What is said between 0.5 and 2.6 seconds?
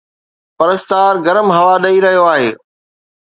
پرستار گرم هوا ڏئي رهيو آهي